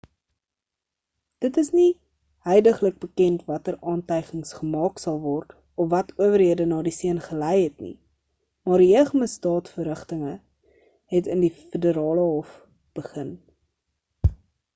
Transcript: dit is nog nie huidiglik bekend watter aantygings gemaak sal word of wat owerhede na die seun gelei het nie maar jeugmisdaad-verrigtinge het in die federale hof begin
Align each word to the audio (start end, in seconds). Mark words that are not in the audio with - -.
dit 1.45 1.57
is 1.61 1.67
nog 1.73 1.81
nie 1.81 1.89
huidiglik 2.47 2.95
bekend 3.03 3.43
watter 3.49 3.75
aantygings 3.91 4.53
gemaak 4.61 5.01
sal 5.03 5.19
word 5.25 5.51
of 5.85 5.91
wat 5.91 6.11
owerhede 6.27 6.65
na 6.71 6.79
die 6.87 6.93
seun 6.95 7.21
gelei 7.27 7.53
het 7.59 7.83
nie 7.87 7.93
maar 8.71 8.85
jeugmisdaad-verrigtinge 8.87 10.33
het 11.17 11.29
in 11.35 11.43
die 11.49 11.53
federale 11.59 12.25
hof 12.31 12.57
begin 13.01 13.31